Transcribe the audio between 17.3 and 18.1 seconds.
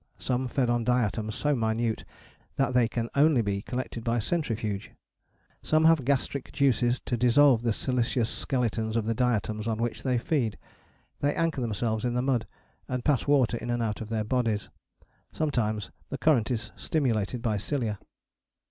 by cilia.